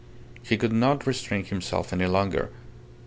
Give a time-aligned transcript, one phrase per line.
[0.41, 2.49] He could not restrain himself any longer.